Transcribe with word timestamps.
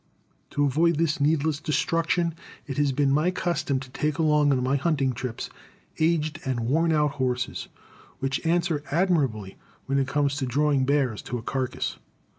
To 0.49 0.63
avoid 0.65 0.95
this 0.97 1.19
needless 1.21 1.59
destruction 1.59 2.33
it 2.65 2.77
has 2.79 2.91
been 2.91 3.11
my 3.13 3.29
custom 3.29 3.79
to 3.81 3.89
take 3.91 4.17
along 4.17 4.51
on 4.51 4.63
my 4.63 4.75
hunting 4.75 5.13
trips 5.13 5.51
aged 5.99 6.39
and 6.43 6.61
worn 6.61 6.91
out 6.91 7.11
horses, 7.11 7.67
which 8.17 8.43
answer 8.43 8.83
admirably 8.89 9.57
when 9.85 9.99
it 9.99 10.07
comes 10.07 10.37
to 10.37 10.47
drawing 10.47 10.85
bears 10.87 11.21
to 11.21 11.37
a 11.37 11.43
carcass. 11.43 11.99